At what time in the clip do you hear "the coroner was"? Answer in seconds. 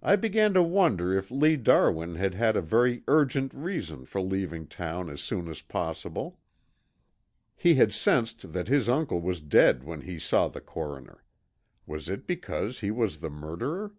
10.46-12.08